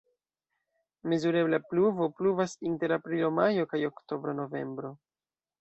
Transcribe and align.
Mezurebla 1.11 1.59
pluvo 1.73 2.09
pluvas 2.21 2.57
inter 2.71 2.97
aprilo-majo 2.97 3.71
kaj 3.75 3.85
oktobro-novembro. 3.93 4.97